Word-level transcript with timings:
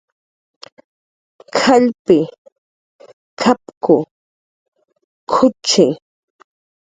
K'allpi, 1.59 2.19
k'apku, 3.39 3.97
k'ucxi 5.31 5.85